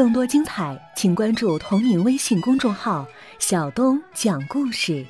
[0.00, 3.06] 更多精彩，请关注同名微信公众号
[3.38, 5.04] “小东讲故事”。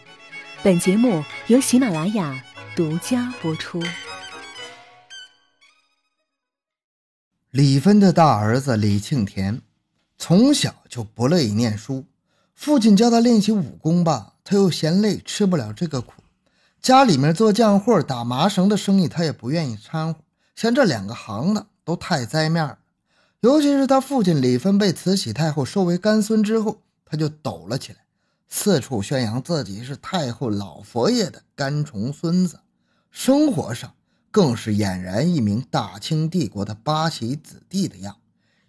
[0.64, 2.42] 本节目由喜马拉雅
[2.74, 3.80] 独家播出。
[7.52, 9.62] 李芬的大儿子李庆田
[10.18, 12.04] 从小就不乐意念书，
[12.56, 16.14] 父亲教他练习武功吧，他又嫌累，吃不了这个苦。
[16.82, 20.18] 家里面做酱货、打麻绳的生意，他也不愿意掺和，
[20.56, 22.76] 像这两个行当都太栽面。
[23.40, 28.00] 尤其是他父亲李芬被慈禧太后收为干孙之后，他就抖了起来，
[28.48, 32.60] 四处宣扬自己是太后老佛爷的干重孙子，
[33.10, 33.94] 生活上
[34.30, 38.16] 更是俨然一名大清帝国的八旗子弟的样，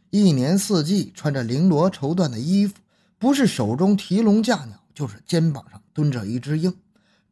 [0.09, 2.75] 一年四季穿着绫罗绸缎的衣服，
[3.19, 6.73] 不是手中提笼架鸟，就是肩膀上蹲着一只鹰，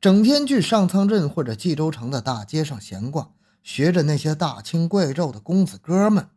[0.02, 3.32] 整天去上苍镇或者冀州城的大街上闲逛，
[3.64, 6.28] 学着那些大清贵胄的公子哥们。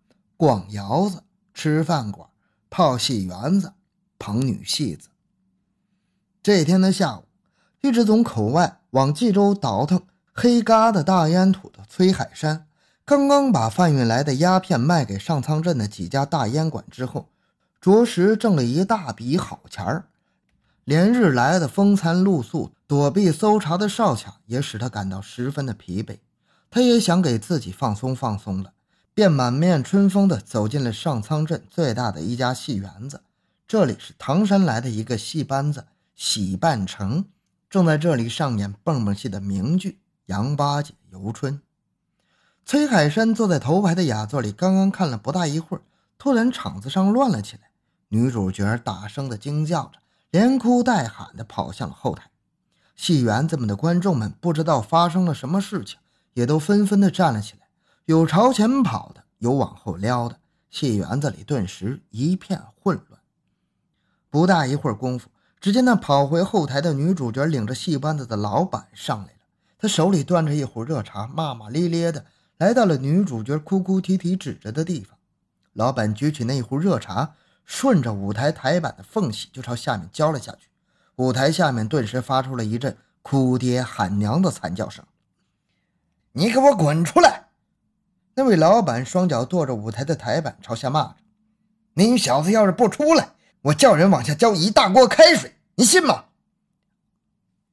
[0.42, 1.22] 逛窑子、
[1.54, 2.28] 吃饭馆、
[2.68, 3.74] 泡戏园子、
[4.18, 5.08] 捧女戏子。
[6.42, 7.22] 这天的下午，
[7.80, 12.66] 一直从口外往冀州倒腾黑疙瘩大烟土的崔海山，
[13.04, 17.28] 刚刚把贩运来的鸦片卖给上仓镇的几家大烟馆之后，
[17.80, 20.06] 着实挣了一大笔好钱儿。
[20.82, 26.18] 连日来的风餐露宿、躲避搜查的哨卡，也使他感到十分的疲惫。
[26.68, 28.72] 他也想给自己放松放松了。
[29.14, 33.20] 便满面春风地走进了上苍镇最大的一家戏园子，
[33.68, 37.26] 这里是唐山来的一个戏班子喜半城，
[37.68, 39.90] 正在这里上演蹦蹦戏的名剧
[40.26, 41.54] 《杨八姐游春》。
[42.64, 45.82] 崔海山坐在头排的雅座里，刚刚看了不大一会儿，
[46.16, 47.70] 突然场子上乱了起来，
[48.08, 49.98] 女主角大声地惊叫着，
[50.30, 52.30] 连哭带喊地跑向了后台。
[52.96, 55.98] 戏园子们的观众们不知道发生了什么事情，
[56.32, 57.61] 也都纷纷地站了起来。
[58.06, 60.36] 有朝前跑的，有往后撩的，
[60.70, 63.20] 戏园子里顿时一片混乱。
[64.28, 65.28] 不大一会儿功夫，
[65.60, 69.38] 只见那跑回后台的女主角领着戏班子的老板上来了。
[69.78, 72.24] 他手里端着一壶热茶，骂骂咧咧的
[72.56, 75.16] 来到了女主角哭哭啼啼指着的地方。
[75.72, 80.68] 老板举起那一壶热茶，顺着舞台台板的缝隙就朝下面浇了下去。
[81.16, 85.04] 舞台下面顿时发出了一阵哭爹喊娘的惨叫声
[86.32, 87.41] ：“你给我滚出来！”
[88.34, 91.16] 那位老板双脚跺着舞台的台板，朝下骂着
[91.94, 96.24] ：“你小子要是不出来，我叫人往下浇一大锅开水，你信吗？”“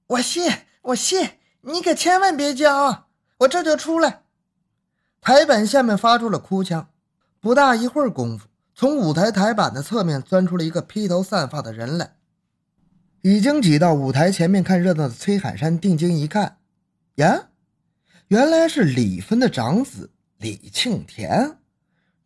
[0.08, 1.30] 我信，我信，
[1.62, 3.08] 你可千万别浇啊！
[3.40, 4.24] 我这就出来。”
[5.22, 6.90] 台板下面发出了哭腔。
[7.42, 12.16] 不大一会儿功夫，从舞台台板的侧面钻出了一个披头散发的人来。
[13.22, 16.58] 已经挤到舞台前面看热闹的崔海山定睛一看，
[17.16, 17.48] 呀，
[18.28, 20.12] 原来是李芬的长子。
[20.39, 21.57] 李庆田，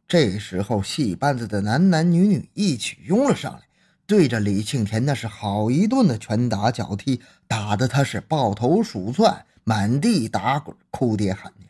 [0.08, 3.62] 这时候戏班子的男男女女一起拥了上来，
[4.06, 11.68] 对着李庆田那是好一顿的拳打脚踢，打得他是抱头鼠窜，满地打滚，哭爹喊娘。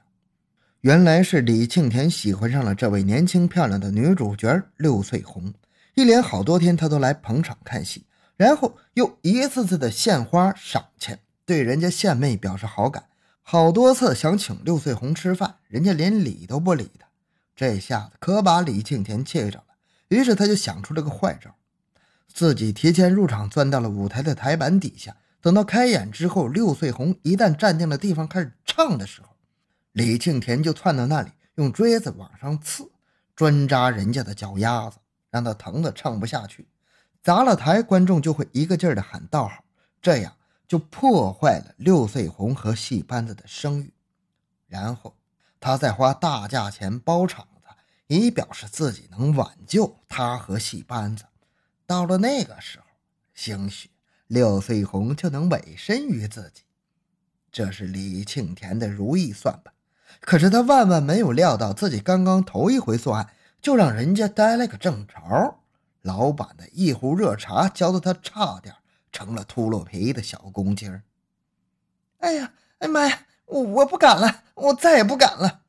[0.81, 5.53] 原来是李庆田喜欢上了这位年轻漂亮的女主角六岁红，
[5.95, 8.03] 一连好多天他都来捧场看戏，
[8.35, 13.05] 然后又一次次的献花赏钱，对人家献媚表示好感。
[13.45, 17.07] 好多次想请六岁红吃饭，人家连理都不理他，
[17.55, 19.65] 这下子可把李庆田气着了。
[20.07, 21.53] 于是他就想出了个坏招，
[22.33, 25.17] 自己提前入场，钻到了舞台的台板底下。
[25.41, 29.35] 等到开演之后，六岁红一旦站定了地方开始唱的时候，
[29.91, 32.89] 李庆田就窜到那里，用锥子往上刺，
[33.35, 34.97] 专扎人家的脚丫子，
[35.29, 36.65] 让他疼得唱不下去。
[37.21, 39.65] 砸了台，观众就会一个劲儿的喊道好，
[40.01, 40.33] 这样。
[40.67, 43.93] 就破坏了六岁红和戏班子的声誉，
[44.67, 45.15] 然后
[45.59, 47.67] 他再花大价钱包场子，
[48.07, 51.25] 以表示自己能挽救他和戏班子。
[51.85, 52.85] 到了那个时候，
[53.33, 53.89] 兴许
[54.27, 56.63] 六岁红就能委身于自己。
[57.51, 59.73] 这是李庆田的如意算盘。
[60.21, 63.29] 可是他万万没有料到，自己刚刚头一回作案，
[63.61, 65.59] 就让人家逮了个正着。
[66.01, 68.75] 老板的一壶热茶浇得他差点。
[69.13, 71.03] 成了秃噜皮的小公鸡儿。
[72.17, 75.61] 哎呀，哎妈呀，我我不敢了，我再也不敢了。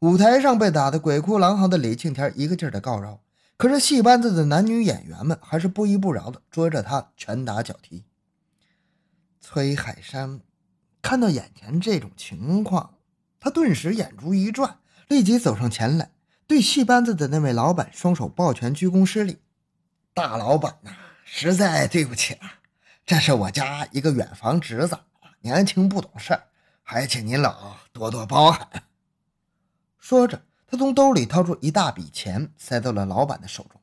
[0.00, 3.20] 舞台上被打得鬼哭狼嚎的李庆田一个劲儿的告饶，
[3.56, 8.04] 可是戏班子的男女演员们还是不依不饶的捉着他拳打脚踢。
[9.40, 10.40] 崔海山
[11.00, 12.94] 看到眼前这种情况，
[13.40, 14.78] 他顿时眼珠一转，
[15.08, 16.10] 立即走上前来，
[16.46, 19.38] 对戏班子的那位老板双手抱拳鞠躬施礼
[20.12, 20.90] ：“大老板呐！”
[21.34, 22.40] 实在对不起了，
[23.06, 24.98] 这是我家一个远房侄子，
[25.40, 26.38] 年轻不懂事，
[26.82, 28.68] 还请您老多多包涵。
[29.98, 33.80] 说着，他从兜里掏出一大笔钱，塞到了老板的手中。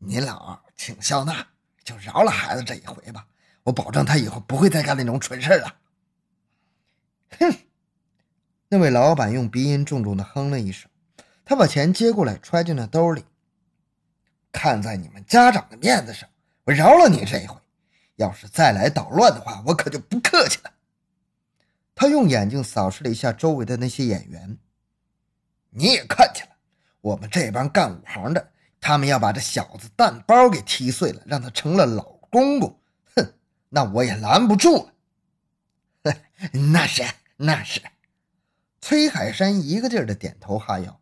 [0.00, 1.46] 您老请笑纳，
[1.82, 3.26] 就饶了孩子这一回吧。
[3.62, 5.76] 我保证他以后不会再干那种蠢事了。
[7.38, 7.58] 哼！
[8.68, 10.90] 那位老板用鼻音重重的哼了一声，
[11.46, 13.24] 他把钱接过来揣进了兜里。
[14.52, 16.28] 看在你们家长的面子上，
[16.64, 17.56] 我饶了你这一回。
[18.16, 20.72] 要是再来捣乱的话，我可就不客气了。
[21.94, 24.58] 他用眼睛扫视了一下周围的那些演员，
[25.70, 26.56] 你也看见了，
[27.00, 28.50] 我们这帮干武行的，
[28.80, 32.80] 他们要把这小子蛋包给踢碎了，让他成了老公公。
[33.14, 33.34] 哼，
[33.68, 34.92] 那我也拦不住了。
[36.52, 37.04] 那是
[37.36, 37.80] 那是，
[38.80, 41.00] 崔海山一个劲儿的点头哈腰，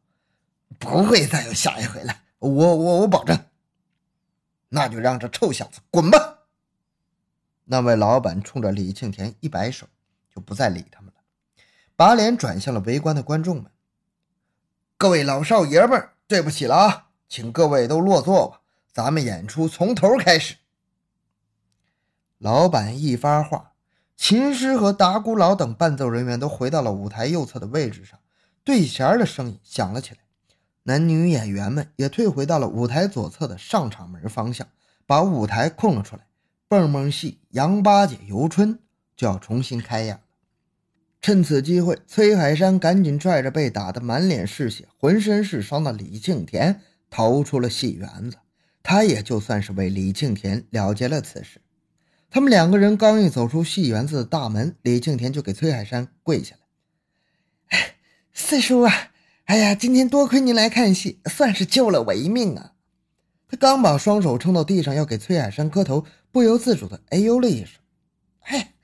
[0.78, 2.14] 不会再有下一回了。
[2.38, 3.38] 我我我保证，
[4.68, 6.40] 那就让这臭小子滚吧！
[7.64, 9.86] 那位老板冲着李庆田一摆手，
[10.32, 11.20] 就不再理他们了，
[11.96, 13.72] 把脸转向了围观的观众们。
[14.96, 18.60] 各位老少爷们儿，对不起了啊，请各位都落座吧，
[18.92, 20.56] 咱们演出从头开始。
[22.38, 23.72] 老板一发话，
[24.14, 28.20] 琴师和打鼓佬等伴奏人员都回到了舞台右侧的位置上，
[28.62, 30.20] 对弦的声音响了起来。
[30.88, 34.68] 男女演员们也退回到了舞台左侧的上场门方向，
[35.04, 36.22] 把舞台空了出来。
[36.68, 38.74] 蹦蹦戏《杨八姐游春》
[39.16, 40.20] 就要重新开演了。
[41.20, 46.80] 趁此机会，崔海山赶紧拽着被打得满脸是血、浑身是伤的李庆田
[47.10, 48.36] 逃出了戏园子。
[48.84, 51.60] 他也就算是为李庆田了结了此事。
[52.30, 57.78] 他们两个人刚一走出戏园子的大门，李庆田就给崔海山跪下来
[58.32, 58.92] ：“四叔啊！”
[59.46, 62.72] 哎呀，今天多亏您来看戏，算是救了我一命啊！
[63.46, 67.80] 他刚把双手撑到地上，要给崔海山磕头，不由自主的哎呦了一声。
[68.40, 68.74] 哎，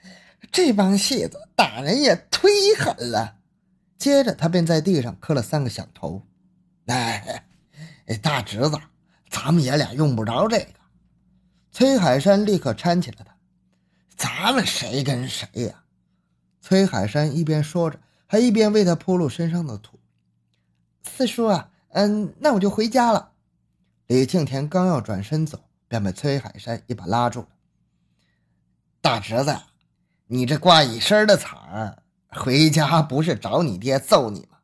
[0.52, 2.48] 这帮戏子打人也忒
[2.78, 3.38] 狠了。
[3.98, 6.22] 接着他便在地上磕了三个响头。
[6.86, 7.44] 哎，
[8.22, 8.78] 大侄子，
[9.30, 10.74] 咱们爷俩用不着这个。
[11.72, 13.36] 崔海山立刻搀起了他。
[14.16, 15.82] 咱们谁跟谁呀？
[16.60, 17.98] 崔海山一边说着，
[18.28, 19.98] 还一边为他铺路身上的土。
[21.02, 23.32] 四叔啊，嗯，那我就回家了。
[24.06, 27.49] 李庆田刚要转身走，便被崔海山一把拉住了。
[29.00, 29.56] 大侄子，
[30.26, 34.58] 你这挂一身的彩儿，回家不是找你爹揍你吗？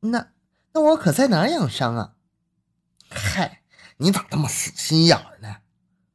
[0.00, 0.28] 那
[0.72, 2.14] 那我可在哪养伤啊？
[3.08, 3.62] 嗨，
[3.96, 5.56] 你咋那么死心眼儿呢？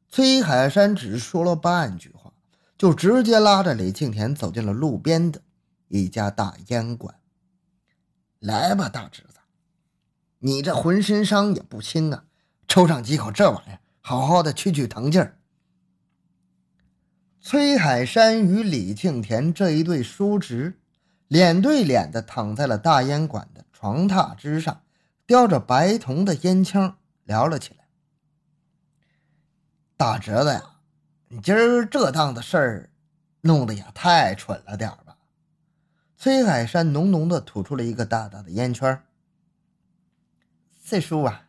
[0.08, 2.32] 崔海山只说了半句话，
[2.76, 5.40] 就直接拉着李庆田走进了路边的
[5.88, 7.19] 一家大烟馆。
[8.40, 9.38] 来吧，大侄子，
[10.38, 12.24] 你这浑身伤也不轻啊，
[12.66, 15.36] 抽上几口这玩意儿，好好的去去疼劲儿。
[17.42, 20.78] 崔海山与李庆田这一对叔侄，
[21.28, 24.82] 脸对脸的躺在了大烟馆的床榻之上，
[25.26, 27.86] 叼着白铜的烟枪聊了起来。
[29.96, 30.62] 大侄子呀，
[31.28, 32.90] 你今儿这档子事儿，
[33.42, 35.09] 弄得也太蠢了点吧？
[36.22, 39.02] 崔海山浓浓的吐出了一个大大的烟圈。
[40.78, 41.48] 四叔啊，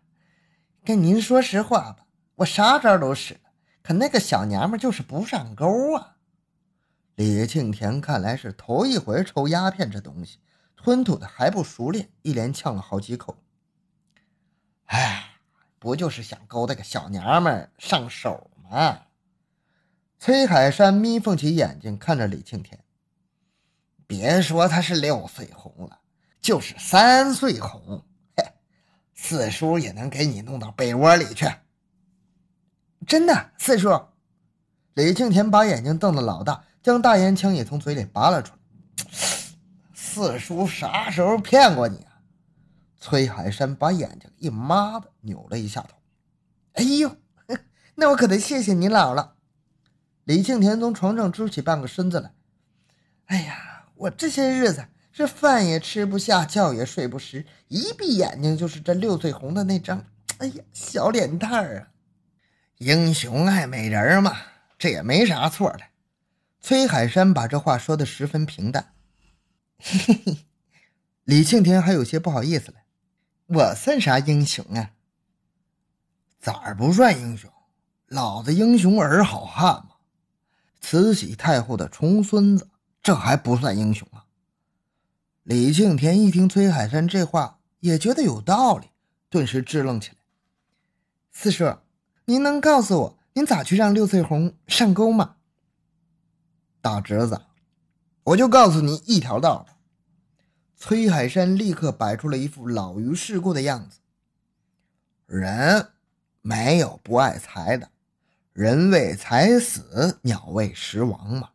[0.85, 3.51] 跟您说实话吧，我啥招都使了，
[3.83, 6.15] 可那个小娘们就是不上钩啊。
[7.15, 10.39] 李庆田看来是头一回抽鸦片这东西，
[10.77, 13.44] 吞吐的还不熟练，一连呛了好几口。
[14.85, 15.31] 哎，
[15.80, 19.01] 不就是想勾搭个小娘们上手吗？
[20.18, 22.81] 崔海山眯缝起眼睛看着李庆田。
[24.11, 25.97] 别说他是六岁红了，
[26.41, 28.03] 就是三岁红，
[28.35, 28.44] 嘿，
[29.13, 31.49] 四叔也能给你弄到被窝里去。
[33.07, 34.07] 真的，四叔。
[34.95, 39.09] 李庆田把眼睛瞪得老大，将大烟枪也从嘴里拔了出来。
[39.94, 42.19] 四叔啥时候骗过你啊？
[42.99, 45.95] 崔海山把眼睛一抹的扭了一下头。
[46.73, 47.15] 哎呦，
[47.95, 49.35] 那我可得谢谢你姥了。
[50.25, 52.33] 李庆田从床上支起半个身子来。
[53.27, 53.69] 哎呀。
[54.02, 60.04] 我这些日子是饭也吃不下，觉也睡不实，一闭眼睛就是这六岁红的那张，
[60.40, 61.88] 哎呀，小脸蛋儿啊！
[62.80, 64.36] 英雄爱美人嘛，
[64.80, 65.81] 这也没啥错的。
[66.62, 68.94] 崔海山把这话说的十分平淡。
[69.78, 70.38] 嘿嘿嘿，
[71.26, 72.78] 李庆田还有些不好意思了。
[73.46, 74.94] 我算啥英雄啊？
[76.40, 77.52] 咋不算英雄？
[78.08, 79.92] 老子英雄儿好汉嘛，
[80.80, 82.68] 慈禧太后的重孙子。
[83.04, 84.26] 这还不算英雄啊！
[85.44, 88.90] 李庆田一听崔海山这话，也觉得有道理，
[89.30, 90.18] 顿时支棱起来。
[91.31, 91.78] 四叔，
[92.26, 95.38] 您能告诉我，您咋去让六岁红上钩吗？
[96.80, 97.42] 大侄子，
[98.24, 99.66] 我就告诉你一条道。
[100.78, 104.00] 崔海山立刻摆出了一副老于世故的样子。
[105.28, 105.92] 人
[106.42, 107.90] 没有不爱财的，
[108.52, 111.51] 人为财死，鸟为食亡嘛。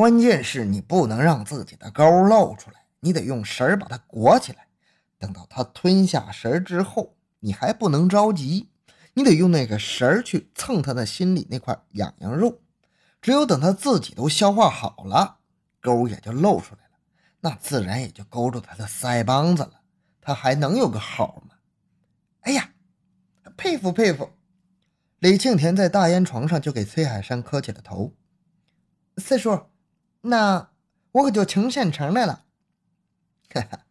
[0.00, 4.66] 关键是你不能让自己的钩露出来，你得用绳把它裹起来。
[5.18, 8.70] 等到它吞下绳之后，你还不能着急，
[9.12, 12.62] 你得用那个绳去蹭它的心里那块痒痒肉。
[13.20, 15.40] 只有等它自己都消化好了，
[15.82, 16.94] 钩也就露出来了，
[17.40, 19.82] 那自然也就勾住它的腮帮子了，
[20.22, 21.56] 它还能有个好吗？
[22.40, 22.72] 哎呀，
[23.54, 24.30] 佩服佩服！
[25.18, 28.14] 李庆田在大烟床上就给崔海山磕起了头。
[29.18, 29.60] 四叔，
[30.22, 30.70] 那
[31.12, 32.44] 我可就请现成来了。
[33.52, 33.84] 哈哈，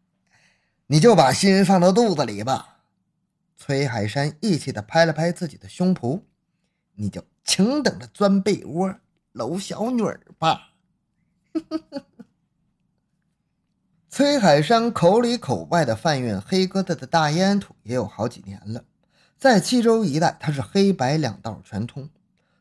[0.88, 2.80] 你就把心放到肚子里吧。
[3.58, 6.22] 崔海山义气的拍了拍自己的胸脯，
[6.96, 8.96] 你就请等着钻被窝。
[9.34, 10.72] 搂小女儿吧，
[14.10, 18.84] 崔海山口里口外的贩运黑疙瘩的大烟土也有好几年了，
[19.38, 22.10] 在冀州一带，他是黑白两道全通。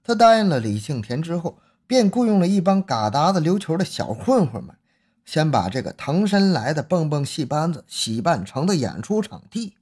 [0.04, 1.58] 他答应了李庆田之后，
[1.88, 4.76] 便雇佣了一帮嘎达子溜球的小混混们，
[5.24, 9.74] 先把这个唐山来的蹦蹦戏班子洗扮成的演出场地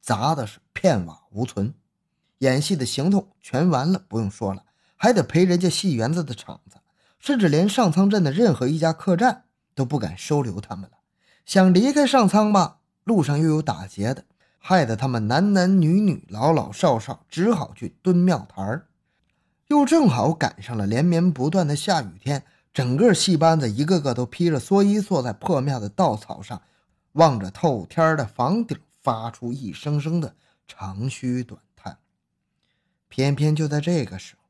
[0.00, 1.72] 砸的是片瓦无存，
[2.38, 4.64] 演戏的行头全完了，不用说了。
[4.96, 6.76] 还得赔人家戏园子的场子，
[7.18, 9.44] 甚至连上苍镇的任何一家客栈
[9.74, 10.98] 都不敢收留他们了。
[11.46, 14.24] 想离开上苍吧，路上又有打劫的，
[14.58, 18.86] 害得他们男男女女、老老少少只好去蹲庙台儿。
[19.74, 26.62] 又正好赶上了连绵不断的下雨天，整个戏班子一个个都披着蓑衣，坐在破庙的稻草上，
[27.14, 30.36] 望着透天的房顶，发出一声声的
[30.68, 31.98] 长吁短叹。
[33.08, 34.44] 偏偏就在这个时候。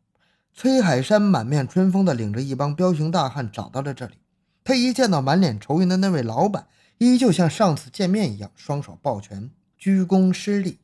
[0.53, 4.19] 崔海山满面春风地领着一帮彪形大汉找到了这里。
[4.63, 10.79] 他一见到满脸愁云的那位老板，依旧像上次见面一样，双手抱拳，鞠躬施礼。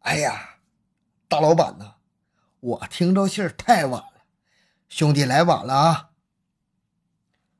[0.00, 0.56] 哎呀，
[1.28, 1.94] 大老板呐，
[2.64, 4.22] 我听着信儿太晚了，
[4.88, 6.10] 兄弟来晚了啊！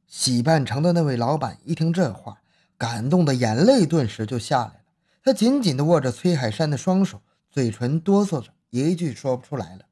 [0.07, 2.41] 洗半城的那位老板一听这话，
[2.79, 4.81] 感动的眼泪顿时就下来了。
[5.23, 7.21] 他紧紧地握着崔海山的双手，
[7.51, 9.85] 嘴唇哆嗦着，一句说不出来了。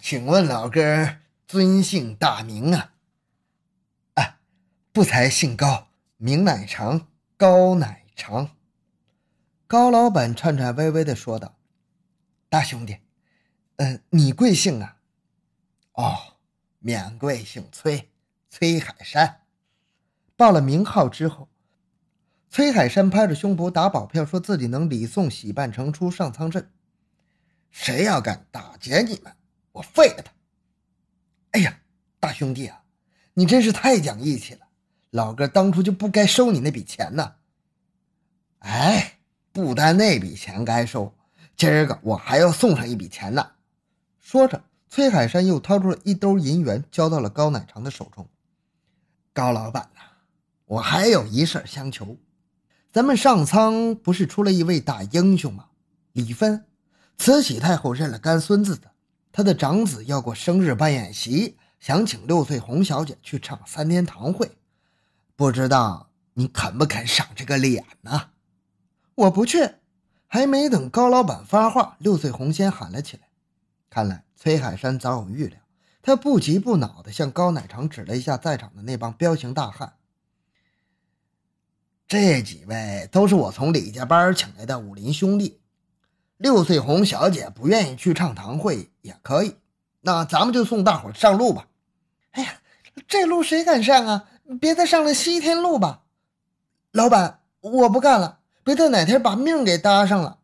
[0.00, 1.16] 请问老哥
[1.48, 2.92] 尊姓大名啊？
[4.14, 4.38] 啊，
[4.92, 8.50] 不才姓高，名乃长，高乃长。
[9.66, 11.56] 高老板颤颤巍巍地说道
[12.48, 12.98] ：“大兄弟，
[13.76, 14.96] 呃，你贵姓啊
[15.94, 16.36] ？”“哦，
[16.78, 18.10] 免贵姓崔，
[18.48, 19.42] 崔海山。”
[20.36, 21.48] 报了名号之后，
[22.50, 26.70] 崔海山拍着胸脯打保票，说自己能礼送喜半城出上苍镇。
[27.70, 29.34] 谁要敢打劫你们？
[29.72, 30.32] 我废了他！
[31.52, 31.80] 哎呀，
[32.18, 32.82] 大兄弟啊，
[33.34, 34.66] 你真是太讲义气了！
[35.10, 37.36] 老哥当初就不该收你那笔钱呢。
[38.58, 39.18] 哎，
[39.52, 41.14] 不单那笔钱该收，
[41.56, 43.52] 今儿个我还要送上一笔钱呢。
[44.28, 48.28] 说着，崔海山又掏出了一兜银元，交到了高乃长的手中。
[49.32, 50.00] 高老板呐，
[50.64, 52.16] 我还有一事相求。
[52.92, 55.66] 咱们上苍不是出了一位大英雄吗？
[56.10, 56.64] 李芬，
[57.16, 58.90] 慈禧太后认了干孙子的。
[59.30, 64.50] 他的长子要过生日办宴席，想请六岁红小姐去唱三天堂会，
[65.36, 68.30] 不知道你肯不肯赏这个脸呢？
[69.14, 69.74] 我不去。
[70.26, 73.25] 还没等高老板发话，六岁红先喊了起来。
[73.96, 75.58] 看来崔海山早有预料，
[76.02, 79.94] 他不急不恼地向高乃成指了一下在场的那帮彪形大汉
[82.06, 85.62] ：“这几位都是我从李家班请来的武林兄弟。”
[86.36, 89.56] 六岁红小姐不愿意去唱堂会也可以，
[90.02, 91.66] 那咱们就送大伙上路吧。
[92.32, 92.60] 哎呀，
[93.08, 94.28] 这路谁敢上啊？
[94.60, 96.02] 别再上了西天路吧。
[96.92, 100.40] 老板，我不干了，别再哪天把命给搭上了。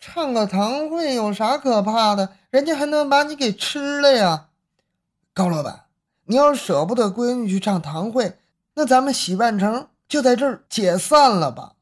[0.00, 2.30] 唱个堂会有啥可怕的？
[2.48, 4.46] 人家还能把你给吃了呀。
[5.34, 5.84] 高老板，
[6.24, 8.38] 你要舍不得闺女去唱堂会，
[8.74, 11.74] 那咱们喜半城就在这儿解散了吧。